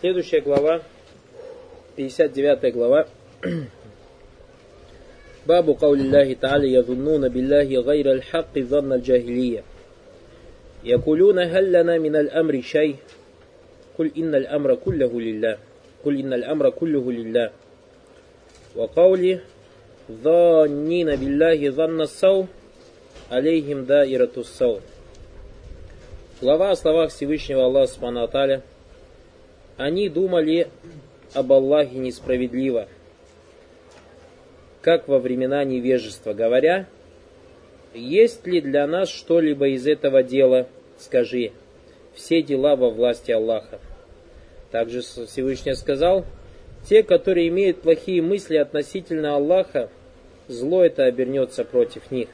[0.00, 0.82] Следующая глава,
[1.96, 3.06] 59 глава.
[5.46, 9.62] باب قول الله تعالى يظنون بالله غير الحق ظن الجاهلية
[10.84, 12.96] يقولون هل لنا من الأمر شيء
[13.98, 15.58] قل إن الأمر كله لله
[16.04, 17.50] قل إن الأمر كله لله
[18.76, 19.40] وقوله
[20.12, 22.46] ظانين بالله ظن السوء
[23.30, 24.80] عليهم دائرة السوء
[26.40, 28.22] Глава о словах Всевышнего Аллаха Субхану
[29.77, 30.67] Они думали
[31.33, 32.87] об Аллахе несправедливо,
[34.81, 36.87] как во времена невежества, говоря,
[37.93, 40.67] есть ли для нас что-либо из этого дела,
[40.97, 41.51] скажи,
[42.13, 43.79] все дела во власти Аллаха.
[44.71, 46.25] Также Всевышний сказал,
[46.87, 49.89] те, которые имеют плохие мысли относительно Аллаха,
[50.47, 52.29] зло это обернется против них.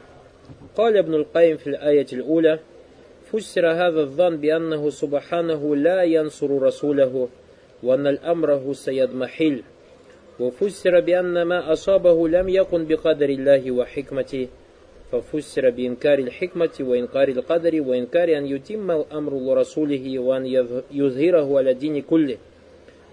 [0.76, 2.60] قال ابن القيم في الآية الأولى
[3.35, 7.29] فسر هذا الظن بأنه سبحانه لا ينصر رسوله
[7.83, 9.63] وأن الأمر سيضمحل
[10.41, 14.49] وفسر بأن ما أصابه لم يكن بقدر الله وحكمته.
[15.13, 20.47] ففسر بإنكار الحكمة وإنكار القدر وإنكار أن يتم الأمر لرسوله وأن
[20.91, 22.37] يظهره على الدين كله.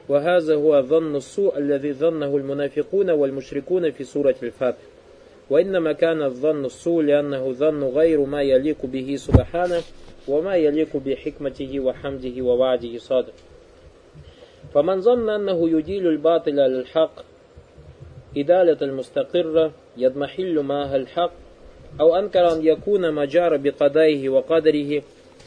[0.09, 4.90] وهذا هو ظن السوء الذي ظنه المنافقون والمشركون في سورة الفاتح
[5.51, 9.81] وإنما كان الظن السوء لأنه ظن غير ما يليق به سبحانه
[10.27, 13.33] وما يليق بحكمته وحمده ووعده صادق
[14.73, 17.11] فمن ظن أنه يديل الباطل على الحق
[18.37, 21.31] إدالة المستقرة يضمحل معها الحق
[21.99, 25.01] أو أنكر أن يكون مجار بقضائه وقدره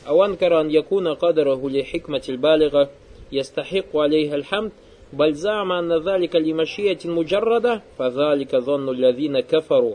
[0.08, 2.90] أو أنكر أن يكون قدره لحكمة البالغة
[3.32, 4.70] يستحق عليها الحمد
[5.18, 9.94] بل زعم أن ذلك لمشيئة مجردة فذلك ظن الذين كفروا.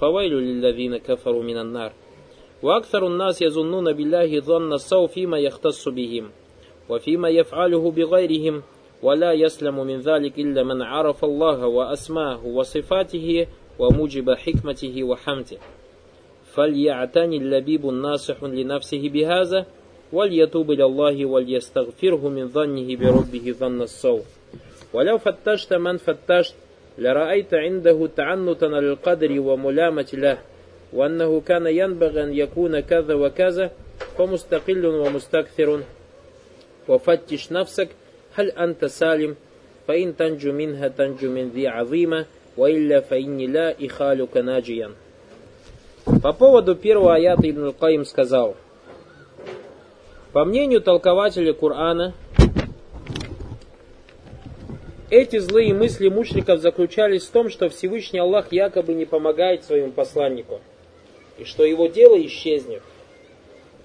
[0.00, 1.92] فويل للذين كفروا من النار.
[2.62, 6.30] وأكثر الناس يظنون بالله ظن السوء فيما يختص بهم
[6.88, 8.62] وفيما يفعله بغيرهم
[9.02, 13.46] ولا يسلم من ذلك إلا من عرف الله وأسماه وصفاته
[13.78, 15.58] وموجب حكمته وحمده.
[16.54, 19.66] فليعتني اللبيب الناصح لنفسه بهذا
[20.12, 24.22] وليتوب إلى الله وليستغفره من ظنه بربه ظن السوء.
[24.93, 26.55] ولو فتشت من فتشت
[26.97, 30.37] لرأيت عنده تعنتا للقدر وملامة له
[30.93, 33.71] وأنه كان ينبغي أن يكون كذا وكذا
[34.17, 35.81] فمستقل ومستكثر
[36.87, 37.89] وفتش نفسك
[38.33, 39.35] هل أنت سالم
[39.87, 42.25] فإن تنجو منها تنجو من ذي عظيمة
[42.57, 44.89] وإلا فإني لا إخالك ناجيا
[46.21, 48.57] По поводу первого аята Ибн Каим сказал,
[50.33, 52.13] по мнению толкователя Корана,
[55.10, 60.60] эти злые мысли мушриков заключались в том, что Всевышний Аллах якобы не помогает своему посланнику,
[61.38, 62.82] и что его дело исчезнет.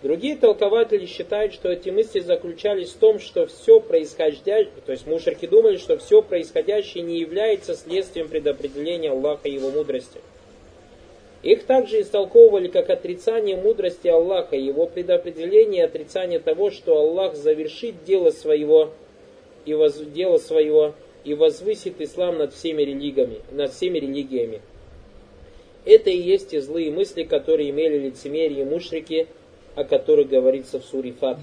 [0.02, 5.48] Другие толкователи считают, что эти мысли заключались в том, что все происходящее, то есть мушрики
[5.48, 10.20] думали, что все происходящее не является следствием предопределения Аллаха и его мудрости.
[11.42, 18.04] Их также истолковывали как отрицание мудрости Аллаха, его предопределение и отрицание того, что Аллах завершит
[18.04, 18.92] дело своего
[19.66, 19.96] и воз...
[19.98, 24.62] дело своего и возвысит ислам над всеми религиями, над всеми религиями.
[25.86, 29.28] Это и есть те злые мысли, которые имели лицемерие мушрики–
[29.76, 31.42] о которых говорится в суре Фатх.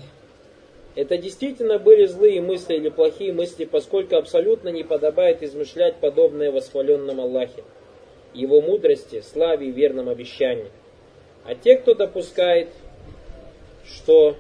[0.94, 7.20] Это действительно были злые мысли или плохие мысли, поскольку абсолютно не подобает измышлять подобное восхваленном
[7.20, 7.62] Аллахе,
[8.34, 10.70] его мудрости, славе и верном обещании.
[11.44, 12.68] А те, кто допускает,
[13.86, 14.36] что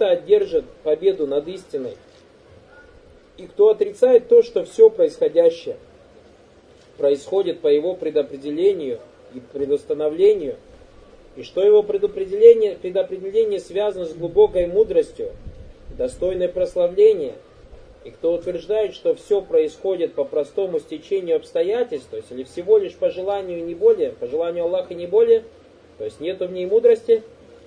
[0.00, 1.94] кто-то одержит победу над истиной,
[3.36, 5.76] и кто отрицает то, что все происходящее
[6.96, 8.98] происходит по его предопределению–
[9.32, 10.56] и предустановлению,
[11.36, 15.30] и что его предопределение, предопределение связано с глубокой мудростью,
[15.96, 17.34] достойной прославления,
[18.02, 22.94] и кто утверждает, что все происходит по простому стечению обстоятельств, то есть или всего лишь
[22.94, 25.44] по желанию не более, по желанию Аллаха не более,
[25.98, 27.22] то есть нету в ней мудрости,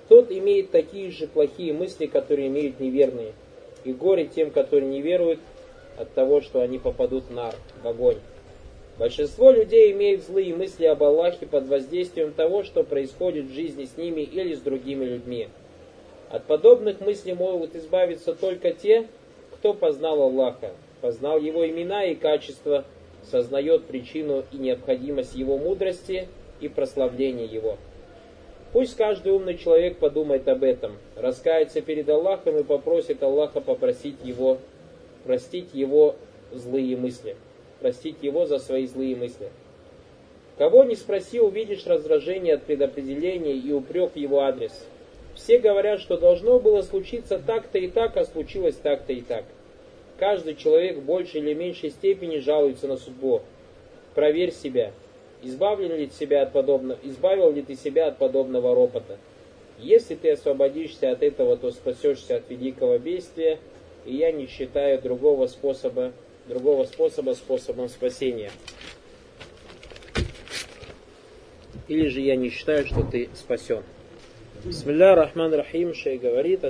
[0.10, 3.34] тот имеет такие же плохие мысли, которые имеют неверные.
[3.84, 5.40] И горе тем, которые не веруют
[5.98, 7.52] от того, что они попадут на
[7.82, 8.18] в огонь.
[8.98, 13.98] Большинство людей имеют злые мысли об Аллахе под воздействием того, что происходит в жизни с
[13.98, 15.50] ними или с другими людьми.
[16.30, 19.08] От подобных мыслей могут избавиться только те,
[19.56, 22.86] кто познал Аллаха, познал Его имена и качества,
[23.24, 26.28] сознает причину и необходимость Его мудрости
[26.60, 27.78] и прославления Его.
[28.74, 34.58] Пусть каждый умный человек подумает об этом, раскается перед Аллахом и попросит Аллаха попросить Его,
[35.24, 36.16] простить Его
[36.52, 37.36] злые мысли
[37.84, 39.50] простить его за свои злые мысли.
[40.58, 44.88] Кого не спроси, увидишь раздражение от предопределения и упрек его адрес.
[45.36, 49.44] Все говорят, что должно было случиться так-то и так, а случилось так-то и так.
[50.18, 53.42] Каждый человек в большей или меньшей степени жалуется на судьбу.
[54.16, 54.94] Проверь себя.
[55.44, 59.18] Избавлен ли себя от подобного, избавил ли ты себя от подобного ропота?
[59.78, 63.60] Если ты освободишься от этого, то спасешься от великого бедствия,
[64.06, 66.14] и я не считаю другого способа,
[66.48, 68.52] другого способа способом спасения.
[71.90, 73.84] Или же я не считаю, что ты спасен.
[74.64, 76.62] Бисмилля рахман рахим, шей говорит,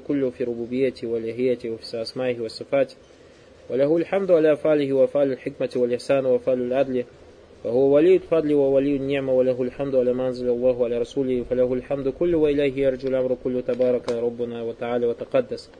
[0.00, 2.38] куллю фи рубубияти ва лихияти ва фи асмайхи
[3.70, 7.04] وله الحمد على أفعاله وأفعال الحكمة والإحسان وأفعال العدل.
[7.64, 11.44] فهو ولي الفضل وولي النعمة وله الحمد على ما أنزل الله على رسوله.
[11.50, 13.60] فله الحمد كله وإليه يرجو الأمر كله.
[13.60, 15.70] تبارك ربنا وتعالى وتقدس.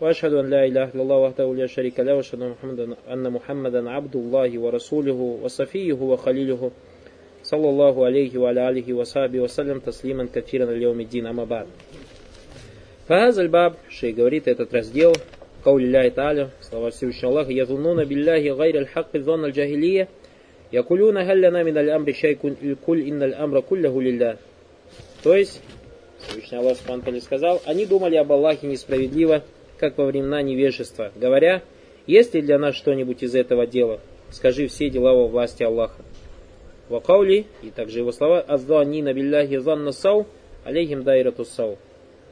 [0.00, 2.14] وأشهد أن لا إله إلا الله وحده لا شريك له.
[2.16, 6.70] وأشهد أن محمدا أن محمدا عبد الله ورسوله وصفيه وخليله
[7.42, 11.26] صلى الله عليه وعلى آله وصحبه وسلم تسليما كثيرا اليوم الدين.
[11.26, 11.66] أما بعد.
[13.08, 15.12] فهذا الباب شيء говорит этот раздел
[15.65, 20.07] قول الله تعالى слова Всевышнего Аллаха يظنون بالله غير الحق ظن الجاهلية
[20.73, 22.37] يقولون هل لنا من الأمر شيء
[22.85, 24.37] كل إن الأمر كله لله
[25.23, 25.61] то есть
[26.27, 29.43] Всевышний Аллах Субхану сказал, они думали об Аллахе несправедливо,
[29.77, 31.61] как во времена невежества, говоря,
[32.07, 33.99] есть ли для нас что-нибудь из этого дела,
[34.31, 36.01] скажи все дела во власти Аллаха.
[36.89, 40.27] Вакаули, и также его слова, «Аззанина билляхи занна сау,
[40.65, 41.77] алейхим дайрату сау»,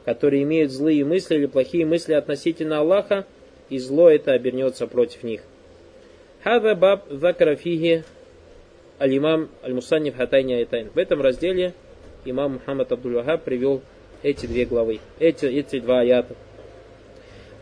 [0.06, 3.26] которые имеют злые мысли или плохие мысли относительно Аллаха,
[3.68, 5.42] и зло это обернется против них.
[6.42, 8.04] Хада баб закарафиги
[9.00, 10.90] аль-имам аль-мусанниф хатайни айтайн.
[10.94, 11.72] В этом разделе
[12.24, 13.80] имам Мухаммад абдул привел
[14.22, 16.34] эти две главы, эти, эти два аята.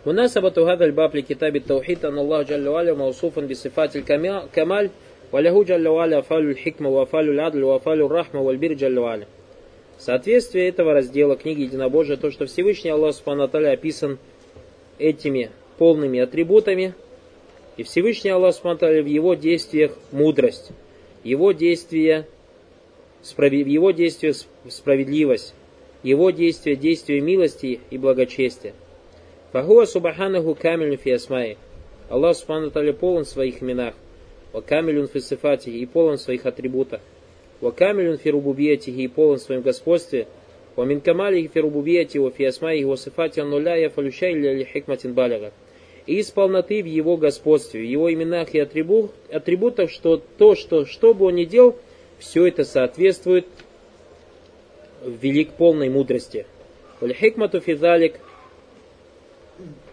[0.07, 4.91] مناسبة هذا الباب لكتاب التوحيد أن الله جل وعلا موصوف بصفات الكمال
[5.33, 9.27] وله جل وعلا أفعال الحكمة وأفعال العدل وأفعال الرحمة والبر جل وعلا.
[9.98, 14.18] Соответствие этого раздела книги Единобожия, то, что Всевышний Аллах Субхану описан
[15.00, 16.94] этими полными атрибутами,
[17.78, 20.72] и Всевышний Аллах Субхану в его действиях мудрость,
[21.24, 22.28] его действия,
[23.24, 24.34] его действия
[24.70, 25.54] справедливость,
[26.04, 28.74] его действия действия милости и благочестия.
[29.54, 31.58] Фахуа субханаху камилю фи асмаи.
[32.10, 33.96] Аллах субхану таля полон в своих именах.
[34.68, 37.02] Камилюн фи сифати и полон в своих атрибутах.
[37.61, 40.27] Ва камилюн фи рубубиятихи и полон в своем господстве.
[40.77, 45.15] Ва мин камалихи фи рубубияти ва фи асмаи ва сифати аннуля я фалющай ли хикматин
[45.15, 45.53] баляга.
[46.07, 50.87] И из полноты в его господстве, в его именах и атрибут, атрибутах, что то, что,
[50.87, 51.77] что бы он ни делал,
[52.19, 53.47] все это соответствует
[55.05, 56.47] велик полной мудрости.
[57.01, 58.15] Валь-хикмату физалик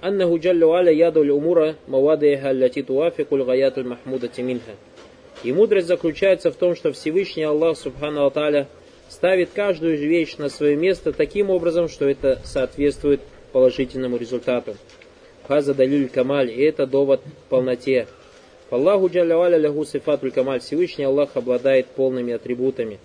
[0.03, 4.75] أنه جل وعلا يدعو الأمور موادها التي توافق الغايات المحمودة منها.
[5.44, 8.68] И мудрость заключается в том, что Всевышний Аллах Субхану Аталя
[9.08, 13.20] ставит каждую вещь на свое место таким образом, что это соответствует
[13.52, 14.76] положительному результату.
[15.46, 18.06] Хаза далиль камаль, и это довод полноте.
[18.70, 22.98] Аллаху джалля валя лягу сифатуль камаль, Всевышний Аллах обладает полными атрибутами.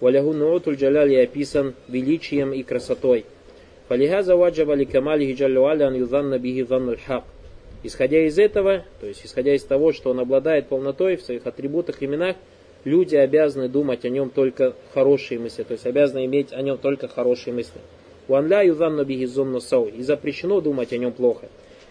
[0.00, 3.24] Валягу нуутуль джаляль описан величием и красотой.
[3.88, 7.24] Фалихаза ваджаба ликамалихи джаллюаля ан юзанна бихи заннуль хак.
[7.84, 12.00] Исходя из этого, то есть исходя из того, что он обладает полнотой в своих атрибутах,
[12.00, 12.34] и именах,
[12.84, 17.08] люди обязаны думать о нем только хорошие мысли, то есть обязаны иметь о нем только
[17.08, 17.80] хорошие мысли.
[18.26, 19.88] Уанля юзанну бихи зумну сау.
[19.88, 21.48] И запрещено думать о нем плохо.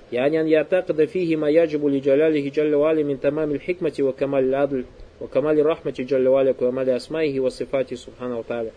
[0.10, 4.86] Янян ятака дафиги маяджибу ли джаляли джаллю али мин тамамил хикмати ва камали адль
[5.20, 8.72] ва камали рахмати джаллю али ва камали асмайхи ва сифати субхану тааля.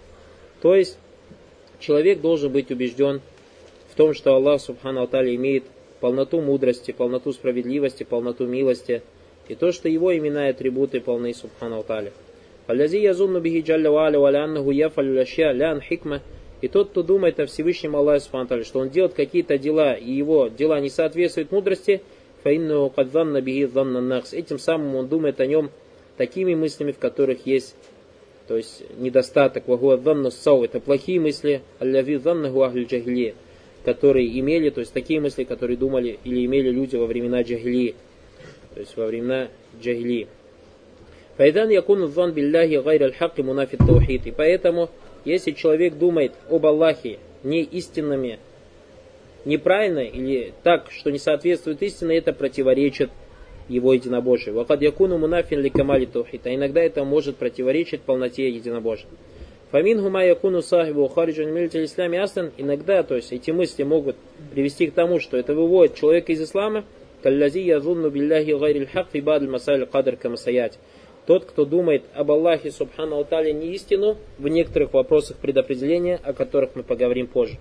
[0.60, 0.98] То есть
[1.80, 3.22] человек должен быть убежден
[3.90, 5.64] в том, что Аллах субхану тааля имеет
[6.00, 9.02] полноту мудрости, полноту справедливости, полноту милости,
[9.48, 12.12] и то, что его имена и атрибуты полны Субхану Аталя.
[12.66, 16.22] Аллази язунну бихи джалля ва аля лян хикма.
[16.62, 20.48] И тот, кто думает о Всевышнем Аллахе Субхану что он делает какие-то дела, и его
[20.48, 22.02] дела не соответствуют мудрости,
[22.42, 24.32] фаинну кадзанна бихи занна накс.
[24.32, 25.70] Этим самым он думает о нем
[26.16, 27.76] такими мыслями, в которых есть
[28.46, 33.34] то есть недостаток, вагуадданна сау, это плохие мысли, аллави даннаху ахль джахилия,
[33.86, 37.94] которые имели, то есть такие мысли, которые думали или имели люди во времена джахилии,
[38.74, 39.46] то есть во времена
[39.80, 40.26] джахилии.
[41.36, 44.26] Файдан якун зан билляхи гайр аль-хак мунафит таухид.
[44.26, 44.90] И поэтому,
[45.24, 48.40] если человек думает об Аллахе не истинными,
[49.44, 53.10] неправильно или так, что не соответствует истине, это противоречит
[53.68, 54.56] его единобожию.
[54.56, 56.44] Вакад якуну мунафин ли камали таухид.
[56.46, 59.06] А иногда это может противоречить полноте единобожия.
[59.76, 62.50] Фамин хума якуну сахибу хариджан милиталь исламе астан.
[62.56, 64.16] Иногда, то есть эти мысли могут
[64.50, 66.86] привести к тому, что это выводит человека из ислама.
[67.22, 70.78] Каллази язунну билляхи гайрил хак фи бадль масаль кадр камасаять.
[71.26, 76.70] Тот, кто думает об Аллахе Субхану Атале не истину, в некоторых вопросах предопределения, о которых
[76.74, 77.58] мы поговорим позже.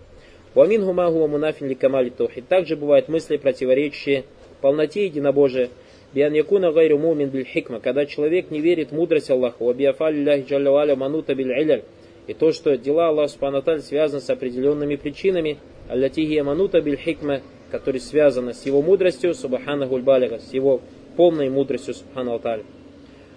[0.54, 2.48] Уамин гумагу мунафин ли камали тухид.
[2.48, 4.24] Также бывают мысли, противоречащие
[4.62, 5.68] полноте единобожия.
[6.14, 7.82] Биан якуна гайру мумин биль хикма.
[7.82, 9.62] Когда человек не верит в мудрость Аллаха.
[9.62, 11.84] Вабиафаль ляхи джалла манута биль иляль.
[12.27, 15.58] И то, что дела Аллаха Субхану связаны с определенными причинами.
[15.89, 17.41] Аллатихия манута биль хикма.
[17.72, 20.82] Которые связаны с его мудростью, субхана гульбалига, с его
[21.17, 22.63] полной мудростью, субхану алталя.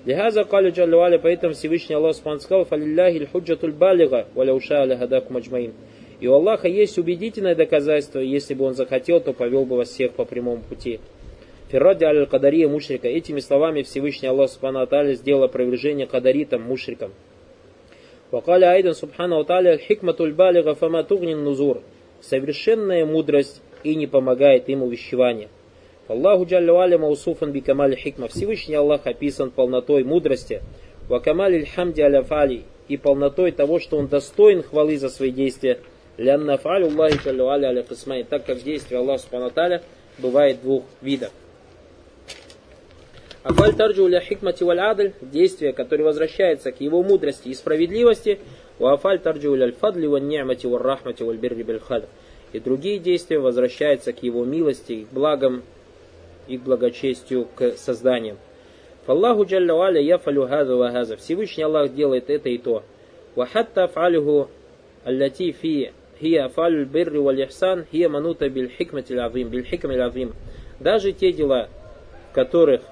[0.04, 5.38] Лихаза калю джаллюаля, поэтому Всевышний Аллах Субхану сказал, фалилляхи льхуджатуль балига, валя уша аля хадакум
[5.38, 5.73] аджмаин.
[6.21, 10.12] И у Аллаха есть убедительное доказательство, если бы он захотел, то повел бы вас всех
[10.12, 11.00] по прямому пути.
[11.68, 13.09] Ферради аль кадария мушрика.
[13.09, 17.12] Этими словами Всевышний Аллах Субхану Аталя сделал опровержение кадаритам, мушрикам.
[18.31, 21.81] Вакаля айдан Субхану Аталя хикматуль балига фама тугнин нузур.
[22.21, 25.49] Совершенная мудрость и не помогает им увещевание.
[26.09, 28.29] Аллаху Джалля Валя Маусуфан би Камали Хикма.
[28.29, 30.61] Всевышний Аллах описан полнотой мудрости.
[31.09, 32.65] Ва Камали Хамди Аля Фали.
[32.89, 35.79] И полнотой того, что он достоин хвалы за свои действия.
[36.19, 38.25] Лянна фалю Аллахи Джалля Аля Кисмай.
[38.25, 39.81] Так как действие Аллаха Субхану
[40.19, 41.31] бывает двух видов.
[43.49, 48.40] Афаль тарджу ля хикмати валь действие, которое возвращается к его мудрости и справедливости,
[48.78, 51.25] у афаль тарджу ля фадли валь ни'мати рахмати
[52.52, 55.62] И другие действия возвращаются к его милости, к благам
[56.47, 58.37] и к благочестию, к созданиям.
[59.07, 61.17] Фаллаху джалля валя яфалю хаза ва.
[61.17, 62.83] Всевышний Аллах делает это и то.
[63.35, 64.50] Вахатта афалюху
[65.05, 70.35] аллати фи хия афалю бирри валь ихсан хия манута биль хикмати лазим, биль хикми лазим.
[70.81, 71.71] Даже те дела,
[72.31, 72.83] в которых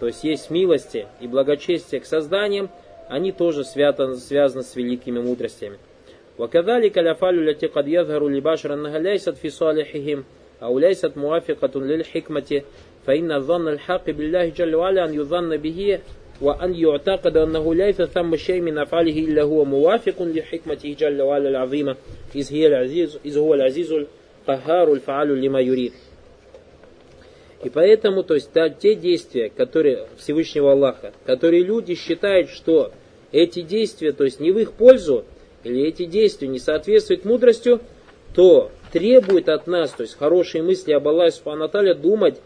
[0.00, 2.70] то есть есть милости и благочестие к созданиям,
[3.08, 5.78] они тоже свято, связаны с великими мудростями.
[6.38, 10.24] وكذلك الأفعال التي قد يظهر لبشر أنها ليست في صالحهم
[10.62, 12.62] أو ليست موافقة للحكمة
[13.06, 15.98] فإن الظن الحق بالله جل وعلا أن يظن به
[16.40, 21.96] وأن يعتقد أنه ليس ثم شيء من أفعاله إلا هو موافق لحكمته جل وعلا العظيمة
[22.34, 23.92] إذ, هي العزيز إذ هو العزيز
[24.48, 25.92] القهار الفعال لما يريد
[27.63, 28.49] и поэтому, то есть,
[28.79, 32.91] те действия, которые Всевышнего Аллаха, которые люди считают, что
[33.31, 35.25] эти действия, то есть, не в их пользу,
[35.63, 37.81] или эти действия не соответствуют мудростью,
[38.33, 42.41] то требует от нас, то есть, хорошие мысли об Аллахе Субхану думать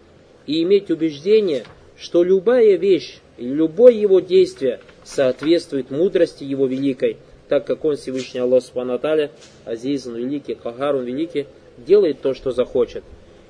[0.48, 1.64] и иметь убеждение,
[1.98, 7.18] что любая вещь, любое его действие соответствует мудрости его великой,
[7.48, 9.00] так как он Всевышний Аллах Субхану
[9.64, 13.04] Азиз, он великий, Кахар, он великий, делает то, что захочет.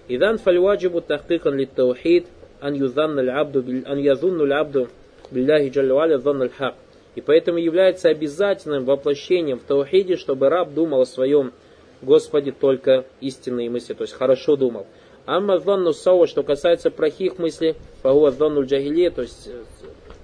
[0.08, 2.28] Идан фальваджибу тахкикан ли таухид,
[2.62, 4.88] ан юзанна л'абду, ан язунну л'абду,
[5.32, 6.76] билляхи джалюаля занна л'хак.
[7.16, 11.54] И поэтому является обязательным воплощением в таухиде, чтобы раб думал о своем
[12.02, 14.86] Господе только истинные мысли, то есть хорошо думал.
[15.26, 19.64] Амма занну сау, что касается прохих мыслей, фагуа занну джагиле, то есть э,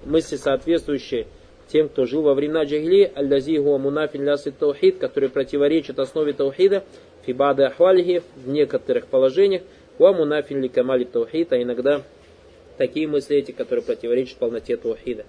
[0.05, 1.25] мысли, соответствующие
[1.71, 6.83] тем, кто жил во времена джагили, аль-лази гуа мунафин лясы таухид, которые противоречат основе таухида,
[7.25, 9.61] фибада ахвалихи в некоторых положениях,
[9.97, 12.01] ва мунафин ли камали таухид, а иногда
[12.77, 15.25] такие мысли эти, которые противоречат полноте таухида.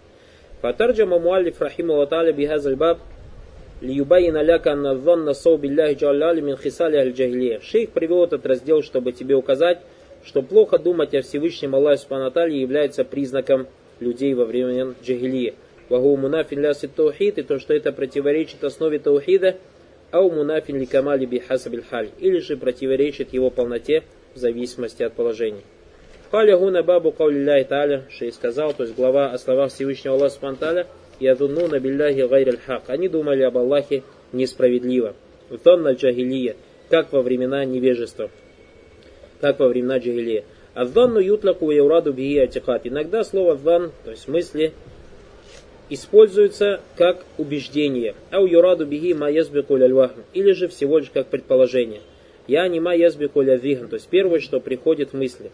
[0.63, 2.99] Фатарджама муаллиф рахиму ваталя бихазаль баб
[3.81, 7.61] лиюбайин аляка анна дhanна сау билляхи джалляли мин хисали аль джахилия.
[7.61, 9.81] Шейх привел этот раздел, чтобы тебе указать,
[10.25, 13.67] что плохо думать о Всевышнем Аллахе Субханатале является признаком
[13.99, 15.55] людей во время джахилии.
[15.89, 19.57] Вагу мунафин ляси таухид, и то, что это противоречит основе таухида,
[20.13, 24.05] ау мунафин ли камали би хасабиль халь, или же противоречит его полноте
[24.35, 25.63] в зависимости от положения.
[26.31, 30.87] Халя гуна бабу каулилляхи та'аля, шей сказал, то есть глава о словах Всевышнего Аллаха Субтитры
[31.21, 32.85] ядуннуна билляхи гайриль хак.
[32.89, 34.03] Они думали об Аллахе
[34.33, 35.15] несправедливо.
[35.51, 36.57] Втонна джагилия,
[36.89, 38.31] как во времена невежества,
[39.41, 40.45] как во времена джагилия.
[40.75, 42.87] Адданну ютлаку яураду бии атикат.
[42.87, 44.73] Иногда слово дан, то есть мысли,
[45.95, 48.15] используется как убеждение.
[48.31, 52.01] Ау юраду биги ма язбику Или же всего лишь как предположение.
[52.47, 53.87] Я не ма язбику вихн.
[53.87, 55.51] То есть первое, что приходит в мысли.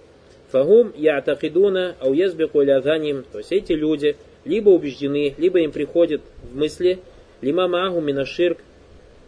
[0.50, 3.24] Фагум я'такидуна ау язбику лязаним.
[3.30, 7.00] То есть эти люди либо убеждены, либо им приходит в мысли
[7.40, 8.58] лима маагу минаширк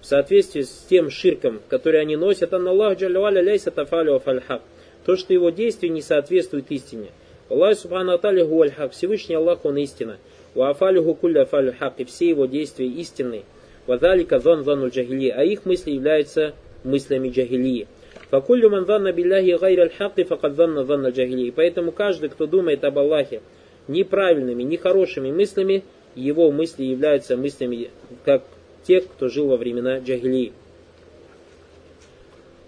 [0.01, 4.63] в соответствии с тем ширком, который они носят, Аллах джалюаля ляйса тафалю афальхак.
[5.05, 7.09] То, что его действия не соответствуют истине.
[7.49, 8.93] Аллах субхану аталя гуальхак.
[8.93, 10.19] Всевышний Аллах, он истина.
[10.55, 13.45] Уафалюху кулля афалю хак, и все его действия истинны.
[13.87, 16.55] Вадалика зон зону джахили, а их мысли являются
[16.85, 17.87] мыслями джахилии.
[18.31, 21.51] Факуллю ман занна билляхи гайр аль-хакки факад занна занна джахили.
[21.51, 23.43] Поэтому каждый, кто думает об Аллахе
[23.89, 27.91] неправильными, нехорошими мыслями, его мысли являются мыслями,
[28.25, 28.43] как
[28.85, 30.53] тех, кто жил во времена джахилии.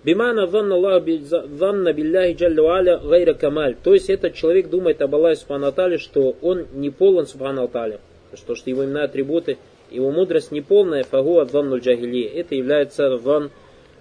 [0.05, 3.77] Бимана занна билляхи джалля аля гайра камаль.
[3.83, 8.01] То есть этот человек думает об Аллахе Субхану что он не полон Субхану Аталя.
[8.35, 9.59] Что, что его имена атрибуты,
[9.91, 12.25] его мудрость неполная, фагу адзанну джахили.
[12.25, 13.51] Это является ван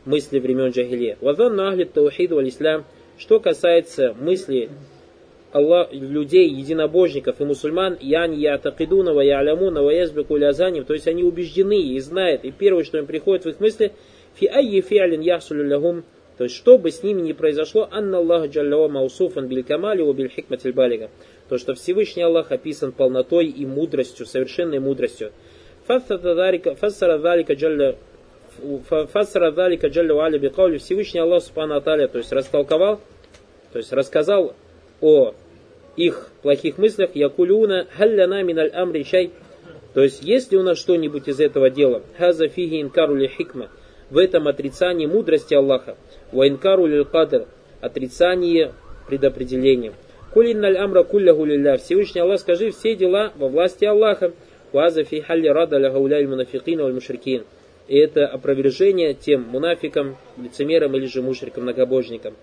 [0.05, 1.17] мысли времен джахили.
[1.21, 2.85] Вазан ахли таухид валь ислам.
[3.17, 4.69] Что касается мысли
[5.51, 11.23] Аллах, людей, единобожников и мусульман, ян ятакидуна ва я'лямуна ва язбику лязаним, то есть они
[11.23, 13.91] убеждены и знают, и первое, что им приходит в их мысли,
[14.35, 16.03] фи айи фиалин яхсулю лягум,
[16.37, 20.13] то есть что бы с ними ни произошло, анна Аллах джалла маусуфан биль камали ва
[20.13, 21.09] биль хикматиль балига,
[21.49, 25.31] то, что Всевышний Аллах описан полнотой и мудростью, совершенной мудростью.
[25.85, 27.95] Фассара залика джалла
[29.11, 32.99] фассара залика джалла ва бикаули Всевышний Аллах субхану то есть растолковал,
[33.71, 34.55] то есть рассказал
[34.99, 35.33] о
[35.95, 39.31] их плохих мыслях, якулюна халляна миналь амри шай,
[39.93, 43.69] то есть есть ли у нас что-нибудь из этого дела, хаза фиги инкару ли хикма,
[44.11, 45.95] в этом отрицании мудрости Аллаха,
[46.31, 47.47] ва инкару ли кадр,
[47.79, 48.73] отрицание
[49.07, 49.93] предопределения.
[50.33, 54.33] Кулинналь амра кулляху лилля, Всевышний Аллах, скажи все дела во власти Аллаха,
[54.71, 57.43] ваза фи халли рада ля гауляй мунафикина.
[57.87, 62.35] И это опровержение тем мунафикам, лицемерам или же мушрикам, многобожникам.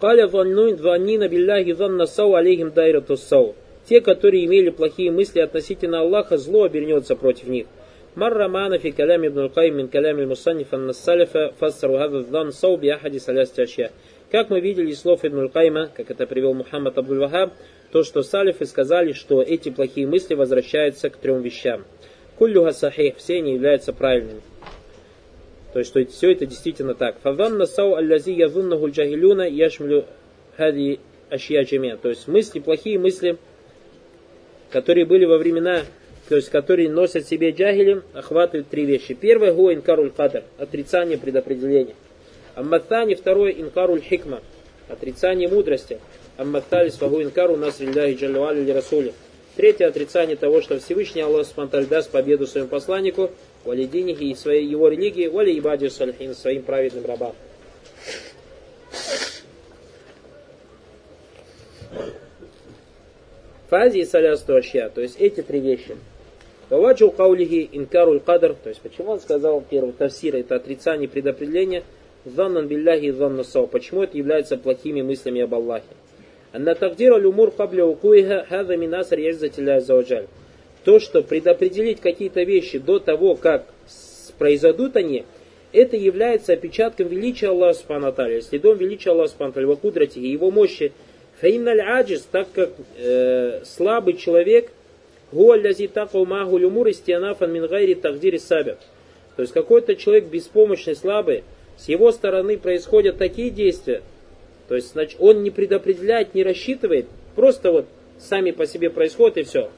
[0.00, 3.54] Каля ваннина билляхи занна сау алейхим дайрату сау.
[3.88, 7.66] Те, которые имели плохие мысли относительно Аллаха, зло обернется против них.
[8.15, 12.81] مرة معنا في كلام ابن القيم من كلام المصنف أن السلف فسروا هذا الظن صوب
[12.81, 13.91] بأحد ثلاثة أشياء.
[14.31, 17.51] Как мы видели из слов Ибн Кайма, как это привел Мухаммад Абдул Вахаб,
[17.91, 21.83] то, что салифы сказали, что эти плохие мысли возвращаются к трем вещам.
[22.37, 24.41] Куллюха сахих, все они являются правильными.
[25.73, 27.17] То есть, что все это действительно так.
[27.21, 30.05] Фаванна сау аллази язуннаху джахилюна яшмлю
[30.57, 31.97] хади ашья джамия.
[31.97, 33.37] То есть мысли, плохие мысли,
[34.69, 35.83] которые были во времена,
[36.28, 39.14] то есть которые носят себе джахили, охватывают три вещи.
[39.14, 41.94] Первое гуа инкаруль кадр, отрицание предопределения.
[42.54, 44.40] Амматтани, второе инкаруль хикма,
[44.88, 46.00] отрицание мудрости.
[46.36, 49.14] Амматталис фагу инкару насрилляхи джалюали или расули.
[49.56, 53.30] Третье отрицание того, что Всевышний Аллах Субтитры даст победу своему посланнику,
[53.64, 57.34] валидинихи и своей его религии, вали ибади салихин, своим праведным рабам.
[63.70, 65.96] Фази и салясту аща, то есть эти три вещи.
[66.68, 71.84] Ваваджу каулихи инкаруль кадр, то есть почему он сказал первый тавсир, это отрицание предопределения,
[72.24, 75.84] заннан билляхи занна сау, почему это является плохими мыслями об Аллахе.
[76.52, 80.26] Анна тагдира люмур кабля укуиха хаза минасар яззатилля заоджаль.
[80.84, 83.66] То, что предопределить какие-то вещи до того, как
[84.38, 85.24] произойдут они,
[85.72, 90.92] это является опечатком величия Аллаха Субхану следом величия Аллаха Субхану его кудрати и его мощи.
[91.40, 94.70] Фаинналь аджиз, так как э, слабый человек,
[95.32, 97.68] гуаллязи такау магу люмур истианафан мин.
[97.68, 101.44] То есть какой-то человек беспомощный, слабый,
[101.76, 104.02] с его стороны происходят такие действия,
[104.68, 107.86] то есть, значит, он не предопределяет, не рассчитывает, просто вот
[108.18, 109.70] сами по себе происходит и все.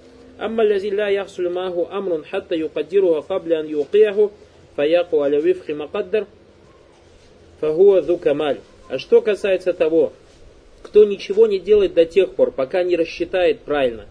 [2.31, 4.31] Хатта юкаддируха кабля ан юқияху
[4.77, 6.27] фаяку аля вифхи макаддар
[7.61, 8.61] фагуа ду камаль.
[8.89, 10.13] А что касается того,
[10.83, 14.07] кто ничего не делает до тех пор, пока не рассчитает правильно,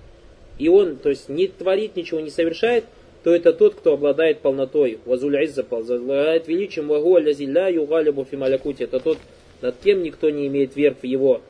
[0.57, 2.85] и он, то есть, не творит ничего, не совершает,
[3.23, 4.99] то это тот, кто обладает полнотой.
[5.05, 8.83] Вазуль изза, обладает величием, вагу алязи ля югалибу фи малякути.
[8.83, 9.17] Это тот,
[9.61, 11.41] над кем никто не имеет верх в его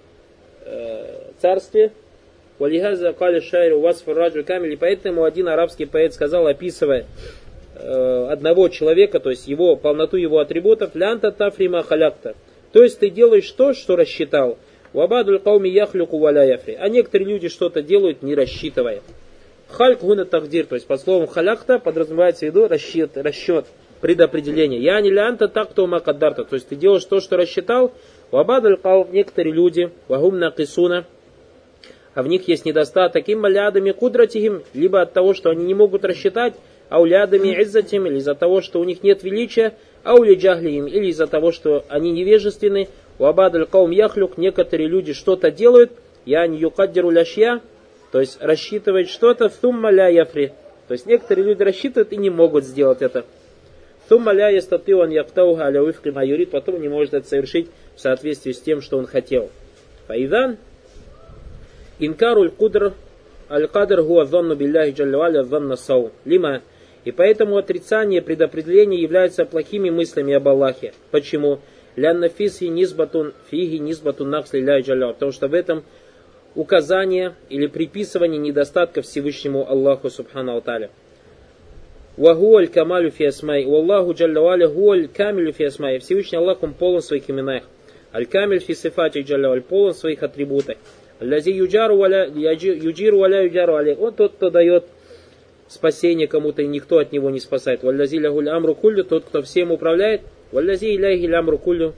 [0.65, 1.91] э, царстве.
[2.60, 4.74] Валихаза кали шайр у вас фарраджу камиль.
[4.74, 7.06] И поэтому один арабский поэт сказал, описывая
[7.76, 12.36] э, одного человека, то есть его полноту его атрибутов, лянта тафрима халякта.
[12.72, 14.58] То есть ты делаешь то, что рассчитал.
[14.93, 16.60] Вабадуль кауми яхлюку валя.
[16.80, 19.02] А некоторые люди что-то делают, не рассчитывая.
[19.69, 23.65] Хальк гуна тахдир, то есть под словом халякта подразумевается в виду расчет, расчет
[24.00, 24.82] предопределение.
[24.82, 26.45] Я не лянта так, кто макадарта.
[26.45, 27.91] То есть ты делаешь то, что рассчитал.
[28.32, 31.06] Вабадаль кал некоторые люди, вагум накисуна,
[32.13, 36.04] а в них есть недостаток, им малядами кудратихим, либо от того, что они не могут
[36.04, 36.56] рассчитать,
[36.89, 41.28] а улядами иззатим, или из-за того, что у них нет величия, а улиджахлиим, или из-за
[41.28, 45.92] того, что они невежественны, вабадаль каум яхлюк, некоторые люди что-то делают,
[46.26, 47.62] я не юкаддиру ляшья,
[48.12, 50.54] то есть рассчитывать что-то, сумма ля яфри.
[50.88, 53.26] То есть некоторые люди рассчитывают и не могут сделать это.
[54.08, 58.54] Сумма ля ястатил он яктауха аля уфки майорит, потом не может это совершить в соответствии
[58.54, 59.50] с тем, что он хотел.
[60.08, 60.58] Файдан
[62.00, 62.94] إنكار القدر
[63.50, 66.12] القدر هو ظن بالله جل وعلا ظن السوء.
[66.24, 66.62] لما.
[67.04, 70.94] И поэтому отрицание предопределения является плохими мыслями об Аллахе.
[71.12, 71.60] Почему?
[71.98, 74.82] لأن فيه نسبة فيه نسبة النقص لله.
[75.14, 75.84] Потому что в этом
[76.54, 80.92] указание или приписывание недостатка Всевышнему Аллаху سبحانه وتعالى.
[82.16, 83.66] وهو الكامل في أسمائه.
[83.66, 85.98] الله جل وعلا هو الكامل في أسمائه.
[85.98, 87.64] Всевышний Аллах, он полон своих именах.
[88.14, 89.62] Аль камиль фи сифати джалля валь.
[89.62, 90.78] Полон в своих атрибутах.
[91.20, 93.96] Лязи юджару валя, юджиру валя юджару аля.
[93.96, 94.86] Он тот, кто дает
[95.68, 97.82] спасение кому-то, и никто от него не спасает.
[97.82, 100.22] Валлязи лягуль амру кулю, тот, кто всем управляет.
[100.52, 101.94] Валлязи иляхи лямру кулю,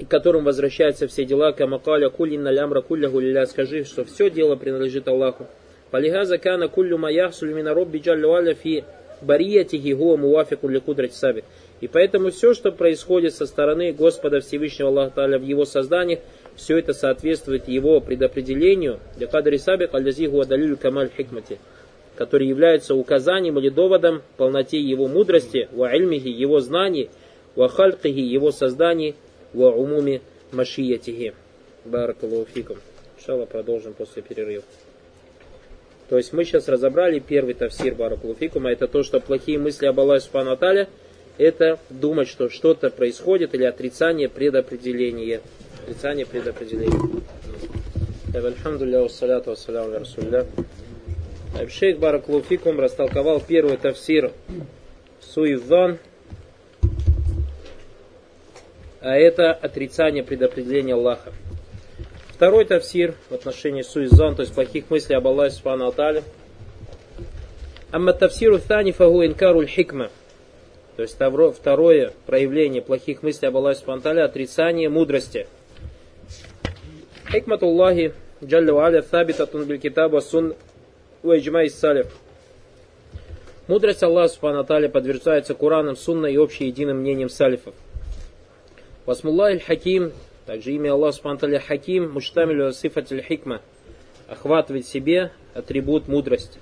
[0.00, 1.52] к которым возвращаются все дела.
[1.52, 3.46] Камакаля кулинна лямра кулля гулля.
[3.46, 5.46] Скажи, что все дело принадлежит Аллаху.
[5.90, 8.84] Фалихаза кана куллю маяхсуль мина робби джаллю фи
[9.22, 11.44] бариятихи гуа муафику ликудрать сабит.
[11.80, 16.20] И поэтому все, что происходит со стороны Господа Всевышнего Аллаха Таля в его создании,
[16.56, 21.58] все это соответствует его предопределению, для кадри сабик аль далилю камаль хикмати,
[22.16, 27.10] который является указанием или доводом полноте его мудрости, ва ильмихи, его знаний,
[27.56, 29.14] ва хальқихи, его созданий,
[29.52, 30.22] ва умуми
[30.52, 31.34] машиятихи.
[31.84, 32.78] Баракаллаху фикум.
[33.18, 34.62] Иншаллах продолжим после перерыва.
[36.08, 38.70] То есть мы сейчас разобрали первый тавсир Баракулуфикума.
[38.70, 40.56] Это то, что плохие мысли об Аллахе Субхану
[41.36, 45.40] это думать, что что-то происходит или отрицание предопределения.
[45.82, 47.00] Отрицание предопределения.
[48.34, 50.04] Альхамдулилля, вассаляту вассаляму.
[51.68, 54.32] Шейх Баракулуфикум растолковал первый тавсир
[55.20, 55.98] Суизон,
[59.00, 61.32] а это отрицание предопределения Аллаха.
[62.28, 66.24] Второй тавсир в отношении суизан, то есть плохих мыслей об Аллахе Субхану Атале.
[67.92, 70.10] Амма тавсиру thani фагу инкаруль хикма.
[70.96, 75.46] То есть второе проявление плохих мыслей об Аллахе Субхану Атале, отрицание мудрости.
[77.30, 78.12] Хикматуллахи
[78.42, 80.54] джалля ва аля thабитатун биль китаба сун
[81.24, 82.06] ва иджмай салиф.
[83.66, 87.74] Мудрость Аллаха Субхану подтверждается Кураном, Сунной и общеединым мнением салифов.
[89.06, 90.12] Васмуллахи хаким
[90.44, 93.62] также имя Аллах Субтитры Хаким Муштамилю Сифатиль Хикма
[94.28, 96.58] охватывает в себе атрибут мудрости.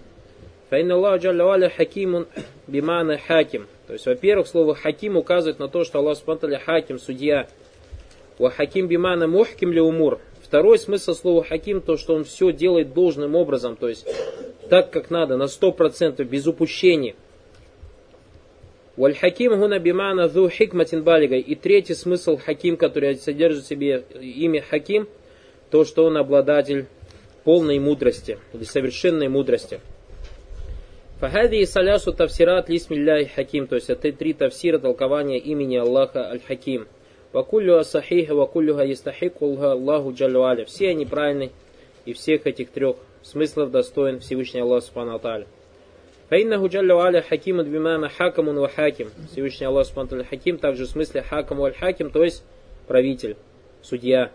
[0.70, 2.28] Фаинна Аллах Джалля Хакимун
[2.68, 3.66] Бимана Хаким.
[3.88, 7.48] То есть, во-первых, слово Хаким указывает на то, что Аллах Субтитры Хаким, судья.
[8.38, 10.20] Ва Хаким Бимана Мухким ли умур.
[10.40, 14.06] Второй смысл слова Хаким, то, что он все делает должным образом, то есть
[14.72, 17.14] так, как надо, на сто процентов без упущений.
[18.96, 21.40] Валь-хаким гуна бимана зу хикматин балигай.
[21.40, 25.08] И третий смысл хаким, который содержит в себе имя хаким,
[25.70, 26.86] то, что он обладатель
[27.44, 29.80] полной мудрости или совершенной мудрости.
[31.20, 36.86] Фахади и салясу тавсират лисмилляхи хаким, то есть это три тавсира толкования имени Аллаха аль-хаким.
[37.34, 40.64] Вакуллю асахиха, вакуллю естахикулха Аллаху джалюаля.
[40.64, 41.50] Все они правильны,
[42.06, 45.46] и всех этих трех смыслов достоин Всевышний Аллах Субхану Аталя.
[46.28, 49.10] Фаиннаху джалля аля хакимун бимана хакамун ва хаким.
[49.30, 52.42] Всевышний Аллах Субтитры Хаким, также в смысле хакам валь хаким, то есть
[52.86, 53.36] правитель,
[53.82, 54.30] судья.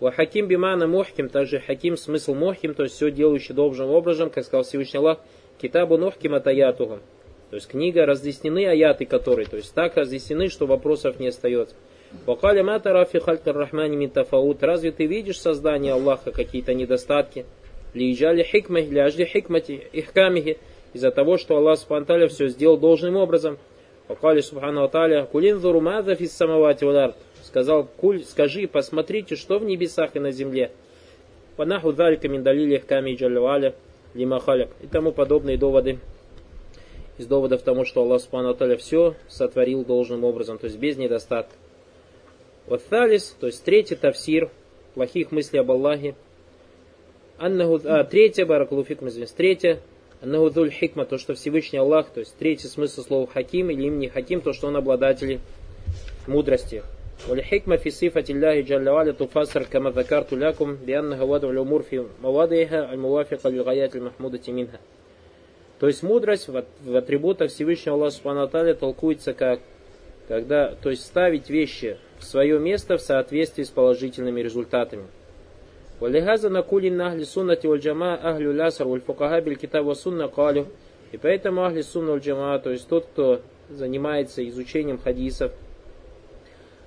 [0.00, 4.44] Ва хаким бимана мухким, также хаким, смысл мухким, то есть все делающий должным образом, как
[4.44, 5.18] сказал Всевышний Аллах,
[5.60, 7.00] китабу нухким атаятугам.
[7.50, 11.76] То есть книга разъяснены аяты которые, то есть так разъяснены, что вопросов не остается.
[12.26, 14.62] Вакаля матара фи халькар рахмани мин тафаут.
[14.62, 17.44] Разве ты видишь создание Аллаха какие-то недостатки?
[17.94, 20.58] Лиджали хикмахи, ляжли хикмати, ихкамихи
[20.92, 23.56] из-за того, что Аллах Субхану все сделал должным образом.
[24.08, 27.14] Покали Субхану Аталя, кулин зурумаза фис самавати вадар.
[27.42, 30.72] Сказал, куль, скажи, посмотрите, что в небесах и на земле.
[31.56, 33.74] Панаху далька миндалили хками джалюаля
[34.14, 34.70] лимахаляк.
[34.82, 36.00] И тому подобные доводы.
[37.16, 41.54] Из доводов тому, что Аллах Субхану все сотворил должным образом, то есть без недостатка.
[42.66, 44.50] Вот талис, то есть третий тавсир
[44.94, 46.16] плохих мыслей об Аллахе.
[47.37, 49.79] Аннаху, а, третье, баракулуфикум, извиняюсь, третье,
[50.21, 54.41] Наудуль хикма, то, что Всевышний Аллах, то есть третий смысл слова хаким или имени хаким,
[54.41, 55.39] то, что он обладатель
[56.27, 56.83] мудрости.
[57.27, 62.93] والحكمة في صفة الله جل وعلا تفسر كما ذكرت لكم بأنها وضع الأمور في مواضعها
[62.93, 64.79] الموافقة للغايات المحمودة منها.
[65.79, 69.59] То есть мудрость в атрибутах Всевышнего Аллаха Субхану толкуется как,
[70.27, 75.05] когда, то есть ставить вещи в свое место в соответствии с положительными результатами.
[76.01, 80.65] ولهذا نقول إن أهل السنة والجماعة أهل الأسر والفقهاء بالكتاب والسنة قالوا
[81.11, 85.51] и поэтому Ахли Сунна Джама, то есть тот, кто занимается изучением хадисов,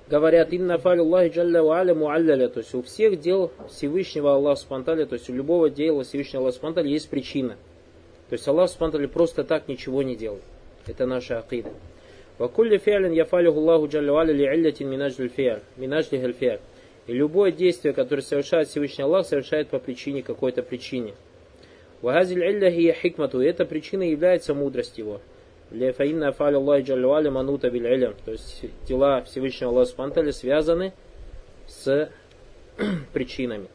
[0.08, 4.60] говорят, инна фаль Аллахи джалля ва аля муалляля, то есть у всех дел Всевышнего Аллаха
[4.60, 7.56] Субтитры, то есть у любого дела Всевышнего Аллаха Субтитры есть причина.
[8.28, 10.42] То есть Аллах Субтитры просто так ничего не делает.
[10.86, 11.70] Это наша акида.
[12.38, 16.60] Вакулли фиалин яфалиху Аллаху джалля ва аля ли иллятин минажлил фиаль, минажлихаль фиаль.
[17.07, 21.13] И любое действие, которое совершает Всевышний Аллах, совершает по причине какой-то причине.
[22.01, 23.41] Вагазиль илляхи хикмату.
[23.41, 25.21] Эта причина является мудрость его.
[25.71, 28.13] Лефаинна афаль Аллахи джалюаля манута биль.
[28.25, 30.93] То есть дела Всевышнего Аллаха Субтитры связаны
[31.67, 32.09] с
[33.13, 33.67] причинами.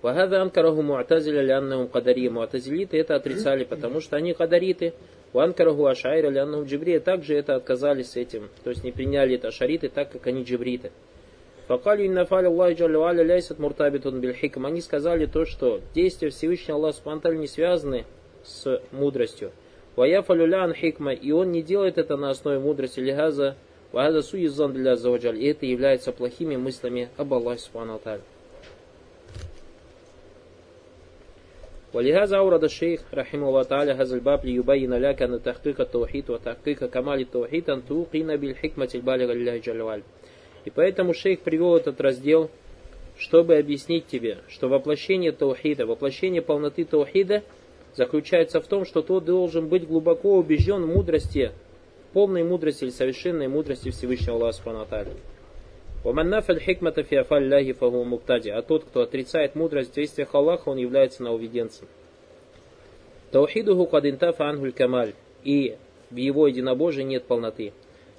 [0.00, 2.28] Вагада анкараху муатазиля ляннахум кадари.
[2.28, 4.94] Муатазилиты это отрицали, потому что они кадариты.
[5.34, 10.12] Ванкараху Ашайра Лянну Джибрия также это отказались этим, то есть не приняли это ашариты, так
[10.12, 10.92] как они джибриты.
[11.67, 14.65] Факали иннафали Аллахи Джаллаваля ляйсат муртабитун бильхикам.
[14.65, 18.05] Они сказали то, что действия Всевышнего Аллаха Субтитры не связаны
[18.43, 19.51] с мудростью.
[19.95, 23.55] Ваяфалюлян хикма, и он не делает это на основе мудрости лихаза,
[23.91, 27.99] вахаза суизан для заваджаль, и это является плохими мыслями об Аллахе Субхану
[31.93, 37.19] ولهذا أورد الشيخ رحمه الله تعالى هذا الباب ليبين لك أن تحقيق التوحيد وتحقيق كمال
[37.21, 40.01] التوحيد أن توقن بالحكمة البالغة لله جل وعلا.
[40.64, 42.50] и поэтому шейх привел этот раздел,
[43.18, 47.42] чтобы объяснить тебе, что воплощение таухида, воплощение полноты таухида
[47.94, 51.52] заключается в том, что ты должен быть глубоко убежден в мудрости,
[52.12, 54.86] полной мудрости или совершенной мудрости Всевышнего Аллаха Субхану.
[58.52, 61.88] А тот, кто отрицает мудрость в действиях Аллаха, он является нововеденцем.
[63.30, 65.14] Таухидуху кадинтафа ангуль камаль.
[65.44, 65.76] И
[66.10, 67.72] в его единобожии нет полноты.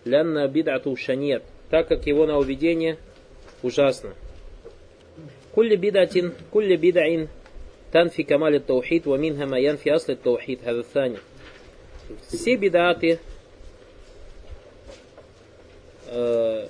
[0.04, 1.44] Лянна бидату шанет.
[1.70, 2.98] Так как его нововедение
[3.64, 4.14] ужасно.
[5.54, 7.30] Кулли бидатин, кулли бидаин
[7.92, 11.18] танфи камаль таухид, ва минха ма янфи асли таухид, хадатани.
[12.28, 13.20] Все бидаты,
[16.08, 16.68] э,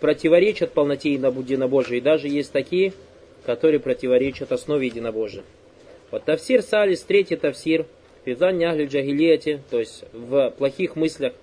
[0.00, 1.98] противоречат полноте единобожия.
[1.98, 2.92] И даже есть такие,
[3.44, 5.44] которые противоречат основе единобожия.
[6.10, 7.86] Вот тафсир салис, третий тафсир,
[8.24, 11.34] физан ахли джагилияти, то есть в плохих мыслях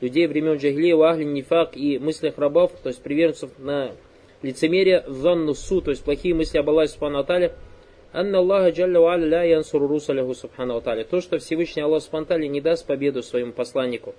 [0.00, 3.92] людей времен джагилия, ахли нифак и мыслях рабов, то есть приверженцев на
[4.42, 7.52] лицемерие, занну су, то есть плохие мысли об Аллахе Субхану Атале,
[8.12, 11.04] Анна Аллаха Джалля ля янсуру русаляху Субхану Атале.
[11.04, 14.14] То, что Всевышний Аллах Субхану не даст победу своему посланнику.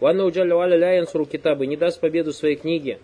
[0.00, 2.98] Ванна Джалля ля янсуру китабы, не даст победу своей книге.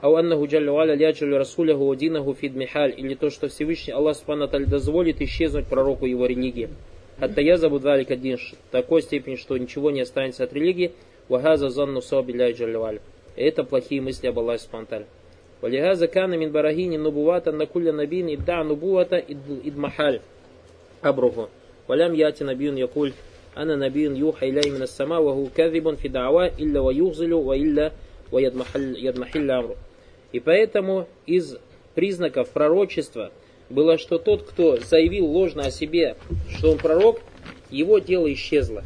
[0.00, 2.94] Ау аннаху Джалля Валя ляджалю расуляху фид михаль.
[2.96, 6.70] Или то, что Всевышний Аллах Субхану дозволит исчезнуть пророку его религии.
[7.20, 8.54] Хаттаяза будвалика динш.
[8.70, 10.92] Такой степени, что ничего не останется от религии.
[11.28, 13.00] Вагаза занну сабиляй джалюаль.
[13.34, 15.06] Это плохие мысли об Аллахе Субтитры.
[15.60, 20.20] Валигаза кана мин барахини нубувата накуля набин идда нубувата идмахаль.
[21.02, 21.48] Абруху.
[21.88, 23.12] Валям яти набиюн якуль.
[23.56, 27.92] Ана набиюн юха иляй мина сама ваху кадибун фидава илля ва юхзилю ва илля
[28.30, 29.76] ва ядмахилля амру.
[30.30, 31.56] И поэтому из
[31.96, 33.32] признаков пророчества–
[33.70, 36.16] было, что тот, кто заявил ложно о себе,
[36.50, 37.20] что он пророк,
[37.70, 38.82] его дело исчезло.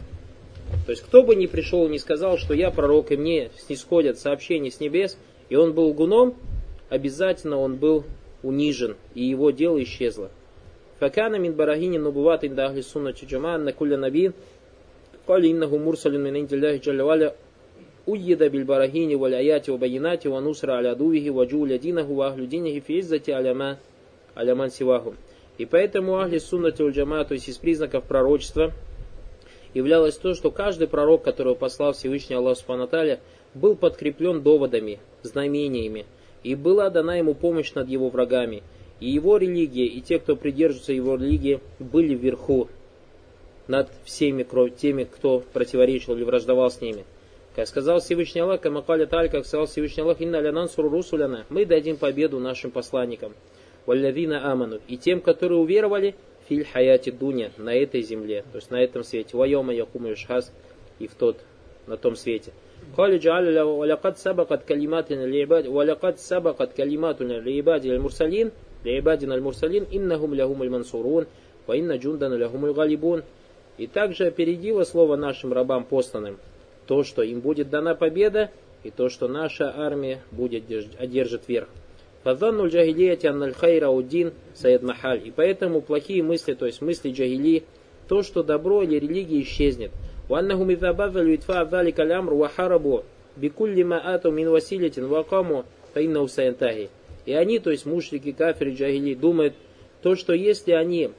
[0.87, 4.19] То есть кто бы ни пришел и не сказал, что я пророк, и мне снисходят
[4.19, 5.19] сообщения с небес,
[5.49, 6.35] и он был гуном,
[6.89, 8.05] обязательно он был
[8.43, 10.31] унижен, и его дело исчезло.
[10.99, 14.33] Факана мин барахини нубуват индахли сунна чуджаман на кулля наби,
[15.27, 17.35] кали иннаху мурсалин мин индилляхи джаляваля
[18.07, 22.47] уйеда биль барахини валяяти ва баянати ва нусра аля дувихи ва джуля динаху ва ахлю
[22.47, 23.79] динихи фи аляма
[24.35, 25.15] аляман сиваху.
[25.59, 28.73] И поэтому Ахли Суннати Ульджама, то есть из признаков пророчества,
[29.75, 33.21] являлось то, что каждый пророк, которого послал Всевышний Аллах Субханаталя,
[33.55, 36.07] был подкреплен доводами, знамениями,
[36.43, 38.63] и была дана ему помощь над его врагами.
[39.01, 42.69] И его религия, и те, кто придерживается его религии, были вверху
[43.67, 47.05] над всеми теми, кто противоречил или враждовал с ними.
[47.55, 51.97] Как сказал Всевышний Аллах, Камакаля Таль, как сказал Всевышний Аллах, Инна Алянан Русуляна, мы дадим
[51.97, 53.35] победу нашим посланникам
[53.86, 56.16] валлавина аману, и тем, которые уверовали,
[56.48, 60.52] филь хаяти дуня, на этой земле, то есть на этом свете, вайома якума шхас,
[61.00, 61.38] и в тот,
[61.88, 62.52] на том свете.
[62.98, 68.52] قال جعل ولقد سبقت كلماتنا لعباد ولقد سبقت كلماتنا لعبادنا المرسلين
[68.86, 71.26] لعبادنا المرسلين إنهم لهم المنصورون
[71.68, 73.24] وإن جندنا لهم الغالبون
[73.78, 76.38] И также опередило слово нашим рабам посланным
[76.88, 78.50] то, что им будет дана победа,
[78.84, 80.64] и то, что наша армия будет
[80.98, 81.68] одержит верх.
[82.25, 85.27] Фазанну джагилияти аннальхайра удин саидмахаль.
[85.27, 87.65] И поэтому плохие мысли, то есть мысли джагили,
[88.09, 89.91] то, что добро или религия исчезнет.
[90.29, 93.05] Ваннахум изабазалю итфа азали калямру вахарабу
[93.37, 96.91] бикулли маату мин василитин вакаму фаиннау саентахи.
[97.27, 99.55] И они, то есть мушрики, кафиры, джагили, думают,
[100.03, 101.11] то, что если они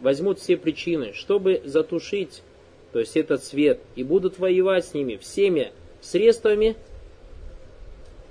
[0.00, 2.42] возьмут все причины, чтобы затушить,
[2.92, 6.76] то есть этот свет, и будут воевать с ними всеми средствами,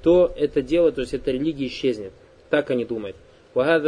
[0.02, 2.12] то это дело, то есть эта религия исчезнет.
[2.50, 3.16] Так они думают.
[3.54, 3.80] Мало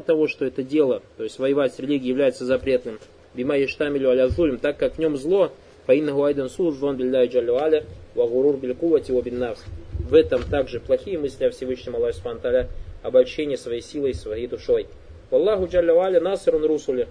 [0.00, 2.98] того, что это дело, то есть воевать с религией является запретным,
[3.34, 5.50] бима ештамилю аля зулим, так как в нем зло,
[5.86, 9.64] фаиннаху айдан суджон билляй джалю аля, вагурур билькувати вабиннавс.
[9.98, 12.68] В этом также плохие мысли о Всевышнем Аллахе Субтитры
[13.02, 14.86] обольщение своей силой, своей душой.
[15.30, 17.08] Аллаху джалля аля насрун русули.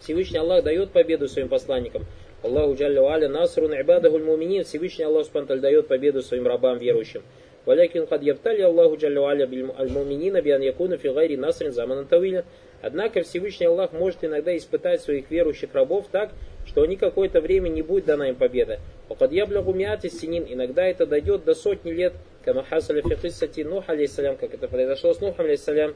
[0.00, 2.04] Всевышний Аллах дает победу своим посланникам.
[2.42, 4.64] Аллаху джалля аля насрун ибадахуль муминин.
[4.64, 7.22] Всевышний Аллах Субтитры дает победу своим рабам верующим.
[7.66, 12.46] Валякин яфтали Аллаху джаллю аля аль-муминина биан якуна фи насрин заманан тавиля.
[12.80, 16.30] Однако Всевышний Аллах может иногда испытать своих верующих рабов так,
[16.64, 18.80] что они какое-то время не будет дана им победа.
[19.10, 24.36] Окад яблягу синин, иногда это дойдет до сотни лет, кама хасаля фи киссати Нух алейсалям,
[24.36, 25.94] как это произошло с Нухом алейсалям.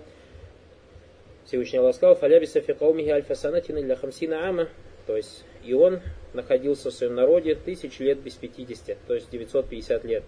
[1.46, 4.68] Всевышний Аллах сказал, фалябиса фи каумихи альфасанатин илля хамсина ама,
[5.06, 6.00] то есть и он
[6.34, 10.22] находился в своем народе тысяч лет без 50, то есть 950 лет.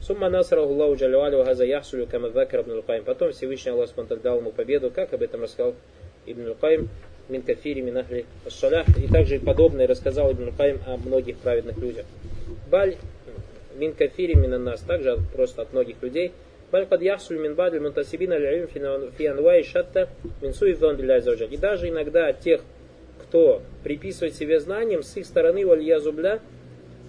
[0.00, 3.04] Сумма насраху Аллаху джалюалю газа яхсулю камадзакар ибн Лукаим.
[3.04, 3.90] Потом Всевышний Аллах
[4.22, 5.74] дал ему победу, как об этом рассказал
[6.26, 6.88] Ибн Лукаим,
[7.28, 8.86] мин кафири мин ахли шалях.
[8.98, 12.04] И также подобное рассказал Ибн Лукаим о многих праведных людях.
[12.70, 12.96] Баль
[13.74, 16.32] мин кафири мин нас, также просто от многих людей.
[16.70, 18.66] Баль кад яхсулю мин бадль мунтасибин аль
[19.16, 20.08] фи анвай шатта
[20.42, 22.60] мин суидзон И даже иногда от тех,
[23.36, 26.40] кто приписывает себе знаниям, с их стороны валья зубля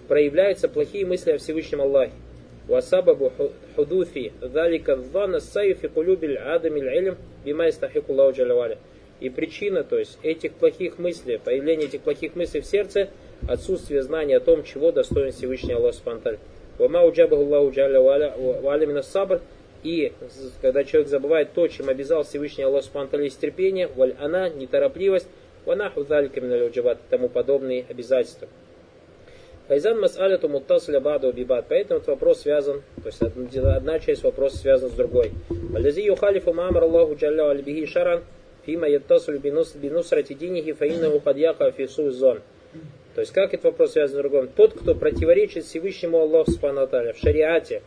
[0.10, 2.12] проявляются плохие мысли о Всевышнем Аллахе.
[2.68, 3.32] Васабабу
[3.78, 8.78] худуфи далика дана сайфи кулюбиль адамиль элем бима истахику лауджаляваля.
[9.22, 13.08] И причина, то есть, этих плохих мыслей, появление этих плохих мыслей в сердце,
[13.48, 16.40] отсутствие знания о том, чего достоин Всевышний Аллах Субтитры.
[16.78, 19.40] Вама уджабаху Аллаху джалля сабр.
[19.84, 20.12] И
[20.62, 25.28] когда человек забывает то, чем обязал Всевышний Аллах Субтитры, терпение, валь она, неторопливость,
[25.68, 26.72] ванаху залька миналь
[27.10, 28.48] тому подобные обязательства.
[29.68, 31.66] Файзан мас'аляту муттасля баду бибад.
[31.68, 35.32] Поэтому этот вопрос связан, то есть одна часть вопроса связана с другой.
[35.76, 38.24] Аллази юхалифу маамар Аллаху джалля альбихи шаран
[38.66, 42.42] фима яттасулю бинусрати динихи фаиннаху кадьяха фису зон.
[43.14, 44.48] То есть как этот вопрос связан с другим?
[44.56, 47.82] Тот, кто противоречит Всевышнему Аллаху Субхану в шариате,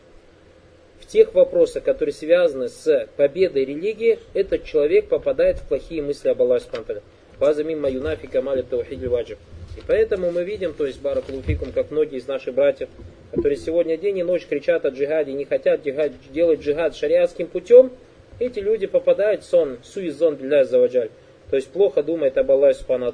[1.00, 6.42] в тех вопросах, которые связаны с победой религии, этот человек попадает в плохие мысли об
[6.42, 7.00] Аллахе Субхану
[7.40, 9.38] База мимма юнафи камали таухид ваджиб.
[9.78, 12.90] И поэтому мы видим, то есть Баракулуфикум, как многие из наших братьев,
[13.30, 17.92] которые сегодня день и ночь кричат о джихаде, не хотят джихад, делать джихад шариатским путем,
[18.38, 21.10] эти люди попадают в сон, суизон для заваджаль.
[21.48, 23.12] То есть плохо думают об Аллахе Субхану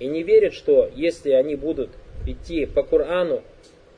[0.00, 1.90] И не верят, что если они будут
[2.26, 3.42] идти по Корану,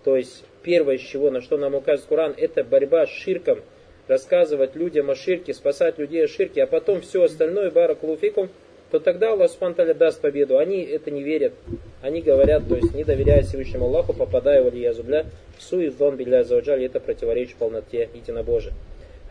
[0.04, 3.60] то есть первое, с чего, на что нам указывает Коран, это борьба с ширком,
[4.06, 8.50] рассказывать людям о ширке, спасать людей о ширке, а потом все остальное, баракулуфикум,
[8.92, 10.58] то тогда Аллах Субхану даст победу.
[10.58, 11.54] Они это не верят.
[12.02, 15.24] Они говорят, то есть не доверяя Всевышнему Аллаху, попадая в Алиязубля,
[15.56, 18.74] в суи зон билля заваджали, это противоречит полноте единобожия.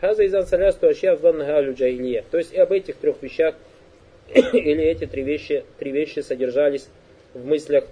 [0.00, 2.24] Хаза изан салясту ашья джахилия.
[2.32, 3.54] То есть и об этих трех вещах,
[4.34, 6.88] или эти три вещи, три вещи содержались
[7.32, 7.84] в мыслях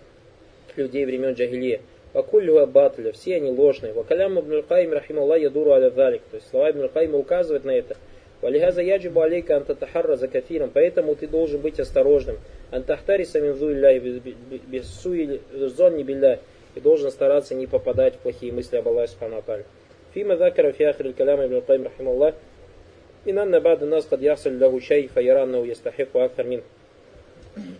[0.74, 1.82] людей времен джахилия.
[2.14, 3.92] Вакуллюха батля, все они ложные.
[3.92, 7.96] Вакалям ибн Каим рахималлах ядуру аля То есть слова ибн Каима указывают на это.
[8.40, 10.70] Валихаза яджибу алейка антатахарра за кафиром.
[10.72, 12.38] Поэтому ты должен быть осторожным.
[12.70, 13.68] Антахтариса минзу
[15.68, 16.40] зонни билля.
[16.74, 19.42] И должен стараться не попадать в плохие мысли об Аллахе Субхану
[20.14, 22.34] Фима закара фи ахри каляма ибн Кайм рахималлах.
[23.24, 26.62] Инанна бада нас кад яхсаль лаху шай фаяраннау ястахику акхар мин.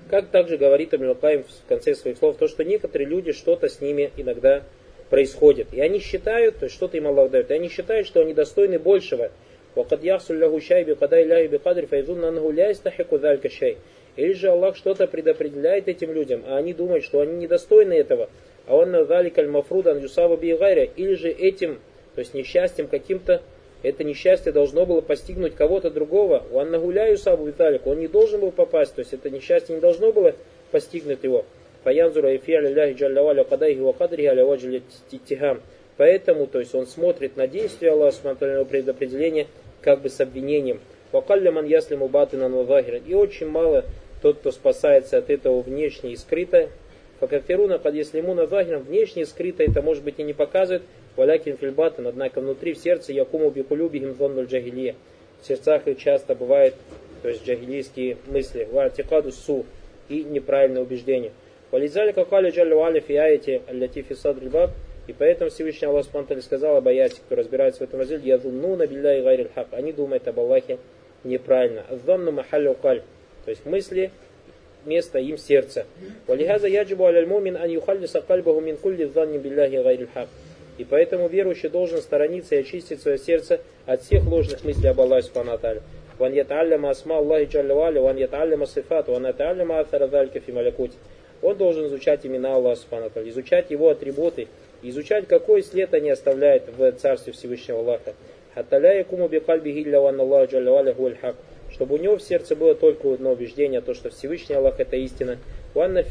[0.09, 3.81] Как также говорит Ибн Кайм в конце своих слов, то, что некоторые люди, что-то с
[3.81, 4.65] ними иногда
[5.09, 5.73] происходит.
[5.73, 8.79] И они считают, то есть что-то им Аллах дает, и они считают, что они достойны
[8.79, 9.31] большего,
[9.80, 13.78] وقد يحصل له شيء بقضاء الله بقدر فيظن أنه لا يستحق ذلك الشيء.
[14.16, 18.30] Или же Аллах что-то предопределяет этим людям, а они думают, что они недостойны этого.
[18.68, 20.84] А он назалик аль-мафрудан юсава бигайра.
[20.84, 21.80] Или же этим,
[22.16, 23.42] то есть несчастьем каким-то,
[23.84, 26.44] это несчастье должно было постигнуть кого-то другого.
[26.52, 29.82] У Анна гуляю сабу виталик, он не должен был попасть, то есть это несчастье не
[29.82, 30.34] должно было
[30.72, 31.46] постигнуть его.
[31.84, 34.82] Фаянзура и фиаля ляхи джаллаваля кадайхи ва кадриhi аля ваджали
[35.28, 35.62] тихам.
[35.98, 39.48] Поэтому, то есть он смотрит на действие Аллаха Субтитры предопределения
[39.83, 40.81] как бы с обвинением.
[41.13, 42.55] Вакалля ман яслиму батинан
[43.07, 43.85] И очень мало
[44.23, 46.69] тот, кто спасается от этого внешне и скрыто.
[47.21, 50.83] Факафируна яслимуна вахиран внешне и скрыто это может быть и не показывает.
[51.17, 54.95] Валякин фильбатан, однако внутри в сердце якуму бикулюбихим зоннуль джагилия.
[55.43, 56.75] В сердцах их часто бывает,
[57.23, 58.69] то есть джагилийские мысли.
[58.71, 59.67] Ватикаду су
[60.09, 61.33] и неправильное убеждение.
[61.71, 64.71] Вализали какали джалю аля фиаяти аллати фисад рибаб.
[65.07, 68.87] И поэтому Всевышний Аллах Субтитры сказал об аяте, кто разбирается в этом разделе, я на
[68.87, 69.69] билля и гайрил хак.
[69.73, 70.79] Они думают об Аллахе
[71.25, 71.85] неправильно.
[71.89, 73.03] Азданну махалю каль.
[73.45, 74.11] То есть мысли,
[74.85, 75.87] место им сердце.
[76.27, 80.29] Валихаза яджибу аляль мумин ан юхаллиса кальбаху мин кулли занни билляхи гайрил хак.
[80.79, 85.29] И поэтому верующий должен сторониться и очистить свое сердце от всех ложных мыслей об Аллахе
[85.29, 85.59] Субхану
[86.89, 90.97] асма Аллахи джалля валя, ван яталляма сифат, ван яталляма атара далька фи малякути.
[91.43, 94.49] Он должен изучать имена Аллаха Субхану изучать его атрибуты,
[94.83, 98.15] изучать, какой след они оставляют в Царстве Всевышнего Аллаха.
[98.55, 99.85] Хаталя якуму бикальбихи
[101.73, 105.39] чтобы у него в сердце было только одно убеждение, то, что Всевышний Аллах это истина,
[105.75, 106.03] ванна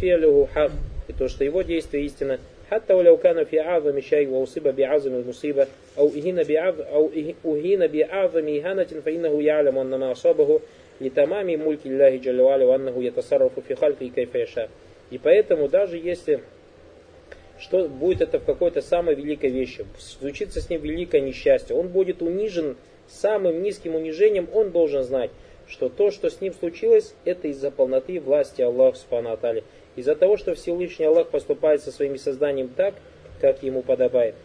[0.54, 0.72] хак,
[1.08, 2.40] и то, что его действие истина,
[2.70, 5.68] хатта уляукана фи ава мишай ва усиба би азами мусиба,
[5.98, 7.12] ау ихина би ав, ау
[7.44, 10.62] ухина би ава миханатин фа иннаху яалям аннама асабаху,
[11.00, 14.70] литамами мульки лляхи джалюаля ваннаху ятасаррафу фи халки и кайфа
[15.12, 16.42] И поэтому даже если
[17.60, 22.22] что будет это в какой-то самой великой вещи, случится с ним великое несчастье, он будет
[22.22, 25.32] унижен самым низким унижением, он должен знать,
[25.68, 29.64] что то, что с ним случилось, это из-за полноты власти Аллаха Субхану Атали.
[29.96, 32.96] Из-за того, что Всевышний Аллах поступает со своими созданием так,
[33.40, 34.36] как ему подобает.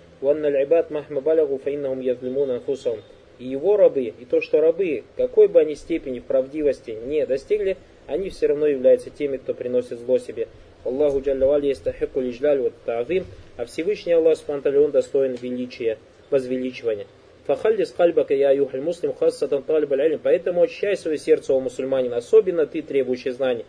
[3.39, 8.31] И его рабы, и то, что рабы, какой бы они степени правдивости не достигли, они
[8.31, 10.49] все равно являются теми, кто приносит зло себе.
[10.85, 13.27] Аллаху Джаллавали ястахику лиджляль вот тавим,
[13.57, 15.99] а Всевышний Аллах Субтитры он достоин величия,
[16.31, 17.07] возвеличивания.
[17.47, 22.67] Фахаллис кальбака я юхаль муслим хассатан талиб аль Поэтому очищай свое сердце, о мусульманин, особенно
[22.67, 23.67] ты, требующий знаний.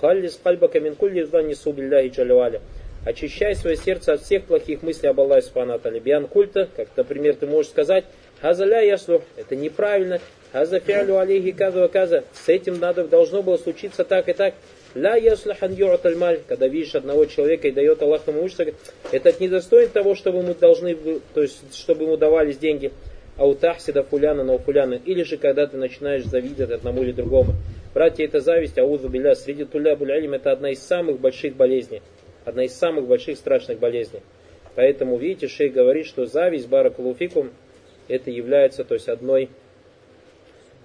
[0.00, 2.60] Халлис кальбака мин кулли знани субилляхи джалюаля.
[3.04, 7.46] Очищай свое сердце от всех плохих мыслей об Аллахе Субхану Биан культа, как, например, ты
[7.46, 8.04] можешь сказать,
[8.40, 10.20] Хазаля яслу, это неправильно,
[10.52, 14.54] Хаза фиалю алейхи каза каза, с этим надо, должно было случиться так и так.
[14.96, 18.64] Ля яслахан ю'аталь когда видишь одного человека и дает Аллах ему имущество,
[19.12, 20.96] этот недостоин того, чтобы мы должны,
[21.34, 22.90] то есть, чтобы ему давались деньги.
[23.36, 24.94] Аутахсида фуляна на фуляна.
[24.94, 27.52] Или же, когда ты начинаешь завидовать одному или другому.
[27.92, 32.00] Братья, это зависть, аузу биля, среди туля булялим, это одна из самых больших болезней.
[32.46, 34.20] Одна из самых больших страшных болезней.
[34.76, 37.50] Поэтому, видите, шей говорит, что зависть, баракулуфикум,
[38.08, 39.50] это является, то есть, одной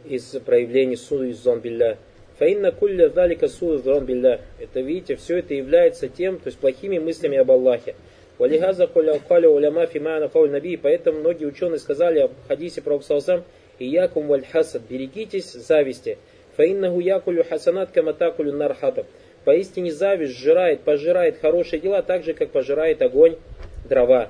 [0.03, 1.97] из проявлений суду из зон билля.
[2.41, 4.41] Фаинна кулля залика суду билля.
[4.59, 7.93] Это, видите, все это является тем, то есть плохими мыслями об Аллахе.
[8.39, 10.75] Валихаза куля уляма фимана кауль наби.
[10.75, 13.43] Поэтому многие ученые сказали в хадисе про Псалсам,
[13.77, 16.17] и якум валь хасад, берегитесь зависти.
[16.57, 19.05] Фаиннаху якулю хасанат каматакулю нархатаб.
[19.45, 23.35] Поистине зависть сжирает, пожирает хорошие дела, так же, как пожирает огонь
[23.87, 24.29] дрова.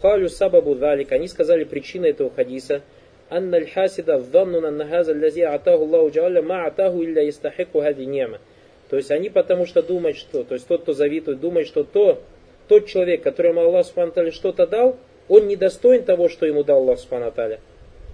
[0.00, 1.10] Халю сабабу далик.
[1.10, 2.82] Они сказали причина этого хадиса–
[3.31, 8.39] أن الحاسد الظن أن هذا الذي أعطاه الله جل ما أعطاه إلا يستحق هذه النعمة.
[8.89, 12.21] То есть они потому что думают, что, то есть тот, кто завидует, думает, что то,
[12.67, 14.97] тот человек, которому Аллах Субхану что-то дал,
[15.29, 17.59] он не достоин того, что ему дал Аллах Субхану То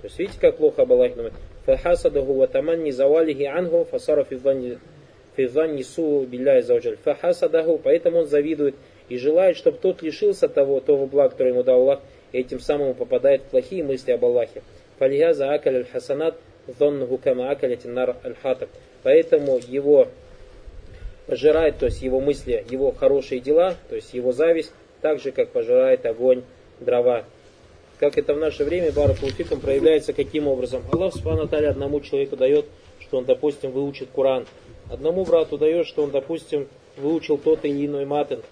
[0.04, 1.34] есть видите, как плохо об Аллахе думает.
[1.66, 6.98] Фахасадаху ватаманни завалихи анху фасара физанни су билляй зауджаль.
[7.04, 8.76] Фахасадаху, поэтому он завидует
[9.10, 12.00] и желает, чтобы тот лишился того, того блага, которое ему дал Аллах,
[12.32, 14.62] и этим самым попадает в плохие мысли об Аллахе.
[14.99, 16.37] Фалихаза акаль аль-хасанат
[16.79, 18.69] зоннуху кама нар аль-хатаб.
[19.03, 20.09] Поэтому его
[21.27, 25.51] пожирает, то есть его мысли, его хорошие дела, то есть его зависть, так же, как
[25.51, 26.43] пожирает огонь
[26.81, 27.25] дрова.
[27.99, 30.83] Как это в наше время, Баракулфиком, проявляется каким образом?
[30.93, 32.67] Аллах Субхану одному человеку дает,
[33.01, 34.47] что он, допустим, выучит Куран.
[34.91, 38.43] Одному брату дает, что он, допустим, выучил тот или иной матен.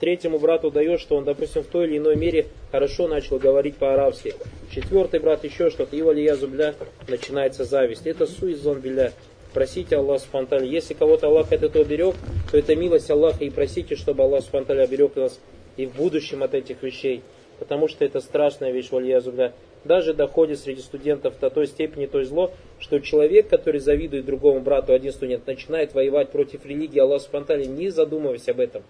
[0.00, 4.34] Третьему брату дает, что он, допустим, в той или иной мере хорошо начал говорить по-арабски.
[4.70, 5.96] Четвертый брат еще что-то.
[5.96, 6.74] И валия зубля
[7.06, 8.06] начинается зависть.
[8.06, 9.12] Это суизон биля.
[9.54, 10.64] Просите Аллах спонтанно.
[10.64, 12.14] Если кого-то Аллах от этого берег,
[12.50, 13.44] то это милость Аллаха.
[13.44, 15.38] И просите, чтобы Аллах спонтанно оберег нас
[15.76, 17.22] и в будущем от этих вещей.
[17.58, 19.52] Потому что это страшная вещь, валия зубля
[19.84, 24.92] даже доходит среди студентов до той степени, то зло, что человек, который завидует другому брату,
[24.92, 28.82] один студент, начинает воевать против религии Аллаха Субтитры, не задумываясь об этом.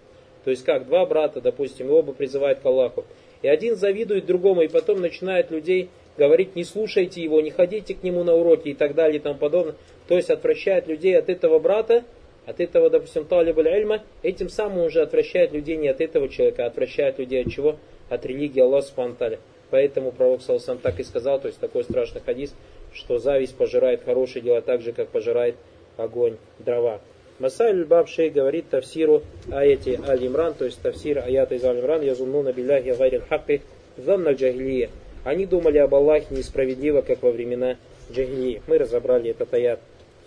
[0.43, 3.05] То есть как два брата, допустим, оба призывают к Аллаху.
[3.41, 8.03] И один завидует другому, и потом начинает людей говорить, не слушайте его, не ходите к
[8.03, 9.75] нему на уроки и так далее и тому подобное.
[10.07, 12.03] То есть отвращает людей от этого брата,
[12.45, 16.67] от этого, допустим, талиб ильма, этим самым уже отвращает людей не от этого человека, а
[16.67, 17.75] отвращает людей от чего?
[18.09, 19.39] От религии Аллаха Субтитры.
[19.71, 22.53] Поэтому пророк сам так и сказал, то есть такой страшный хадис,
[22.93, 25.55] что зависть пожирает хорошие дела так же, как пожирает
[25.97, 27.01] огонь дрова.
[27.39, 32.95] Масайль Баб Шей говорит тавсиру аяти Аль-Имран, то есть тавсир аята из Аль-Имран, язуннуна билляхи
[32.97, 33.61] гайрил хакки
[33.95, 34.89] занна джахилия.
[35.23, 37.77] Они думали об Аллахе несправедливо, как во времена
[38.11, 38.61] джахилии.
[38.67, 39.79] Мы разобрали этот аят.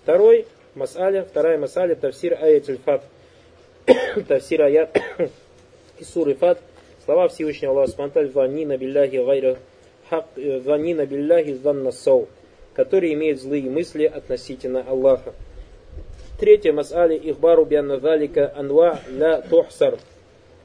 [0.03, 3.05] Второй масаля, вторая масаля, тавсир аят фат
[4.29, 4.97] тавсир аят
[5.99, 6.61] из суры Фат,
[7.05, 9.59] Слова Всевышнего Аллаха Субтитры «Ванина билляхи гайра
[10.09, 12.29] хак, ванина билляхи занна сау»,
[12.75, 15.35] которые имеют злые мысли относительно Аллаха.
[16.39, 19.99] Третье мас'али ихбару бианна залика анва ля тухсар.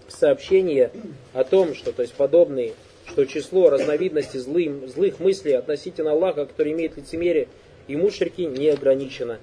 [0.08, 0.92] Сообщение
[1.34, 2.74] о том, что то есть подобные,
[3.08, 7.48] что число разновидностей злым, злых мыслей относительно Аллаха, которые имеют лицемерие
[7.88, 9.40] и мушрики, не ограничено.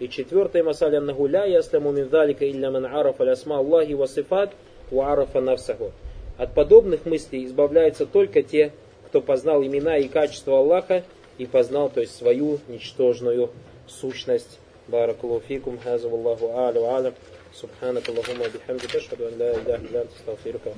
[0.00, 4.50] И четвертое мас'али аннаху ля ясляму мин залика илля ман арафа лясма Аллахи ва сифат
[4.90, 5.92] ва арафа нафсаху.
[6.38, 8.72] От подобных мыслей избавляются только те,
[9.06, 11.02] кто познал имена и качества Аллаха
[11.38, 13.50] и познал, то есть, свою ничтожную
[13.86, 14.58] сущность.
[14.88, 17.14] Баракаллаху фикум, хаза Аллаху а'ля ва алям.
[17.54, 20.72] Субханак Аллахума бихамдика, ашхаду ан ла иляха илля анта, астагфирука